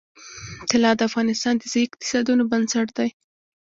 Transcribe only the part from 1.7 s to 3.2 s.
ځایي اقتصادونو بنسټ دی.